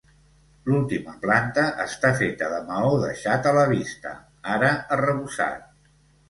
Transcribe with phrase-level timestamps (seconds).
[0.69, 4.15] L'última planta està feta de maó deixat a la vista,
[4.55, 5.71] ara arrebossat.